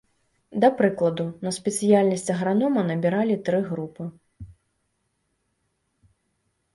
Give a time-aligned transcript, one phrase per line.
[0.63, 4.07] Да прыкладу, на спецыяльнасць агранома набіралі тры групы.